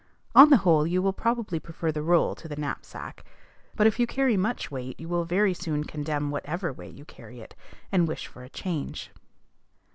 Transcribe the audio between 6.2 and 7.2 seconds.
whatever way you